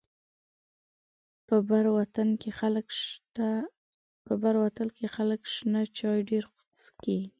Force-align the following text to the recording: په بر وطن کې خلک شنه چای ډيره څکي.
په 1.47 1.55
بر 4.47 4.51
وطن 4.57 4.87
کې 4.97 5.07
خلک 5.19 5.41
شنه 5.53 5.81
چای 5.97 6.19
ډيره 6.29 6.49
څکي. 6.81 7.21